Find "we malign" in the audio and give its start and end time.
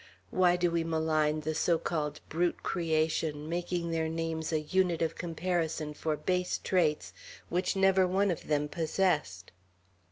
0.71-1.41